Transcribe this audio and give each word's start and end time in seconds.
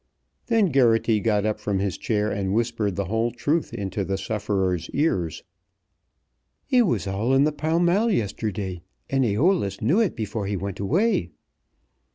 Then 0.47 0.73
Geraghty 0.73 1.19
got 1.19 1.45
up 1.45 1.59
from 1.59 1.77
his 1.77 1.95
chair 1.95 2.31
and 2.31 2.55
whispered 2.55 2.95
the 2.95 3.05
whole 3.05 3.29
truth 3.29 3.71
into 3.71 4.03
the 4.03 4.17
sufferer's 4.17 4.89
ears. 4.93 5.43
"It 6.71 6.87
was 6.87 7.05
all 7.05 7.35
in 7.35 7.43
the 7.43 7.51
Pall 7.51 7.77
Mall 7.77 8.09
yesterday, 8.09 8.81
and 9.11 9.23
Æolus 9.23 9.79
knew 9.79 9.99
it 9.99 10.15
before 10.15 10.47
he 10.47 10.57
went 10.57 10.79
away." 10.79 11.29